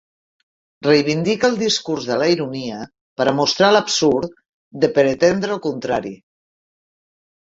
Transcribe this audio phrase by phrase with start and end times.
[0.85, 2.79] Reivindica el discurs de la ironia
[3.21, 4.33] per a mostrar l'absurd
[4.85, 6.15] de pretendre el contrari.